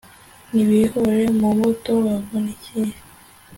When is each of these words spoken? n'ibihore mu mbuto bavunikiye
n'ibihore 0.53 1.23
mu 1.39 1.49
mbuto 1.55 1.91
bavunikiye 2.05 2.93